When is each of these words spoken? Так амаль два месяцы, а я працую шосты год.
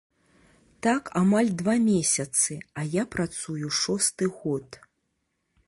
Так 0.85 1.11
амаль 1.21 1.51
два 1.59 1.75
месяцы, 1.83 2.57
а 2.79 2.87
я 2.95 3.03
працую 3.17 3.69
шосты 3.81 4.31
год. 4.39 4.81